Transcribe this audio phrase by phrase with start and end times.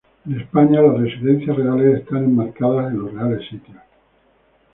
[0.25, 3.77] En España las residencias reales están enmarcadas en los Reales Sitios.